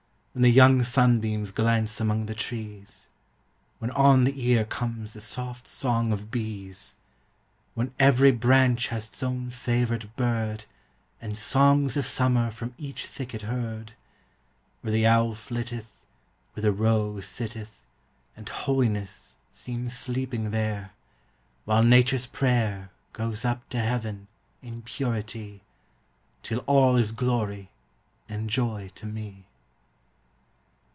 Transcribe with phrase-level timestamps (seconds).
[0.33, 3.09] When the young sunbeams glance among the trees
[3.79, 6.95] When on the ear comes the soft song of bees
[7.73, 10.63] When every branch has its own favorite bird
[11.21, 13.91] And songs of summer from each thicket heard!
[14.79, 15.99] Where the owl flitteth,
[16.53, 17.83] Where the roe sitteth,
[18.37, 20.91] And holiness Seems sleeping there;
[21.65, 24.27] While nature's prayer Goes up to heaven
[24.61, 25.59] In purity,
[26.41, 27.69] Till all is glory
[28.29, 29.47] And joy to me!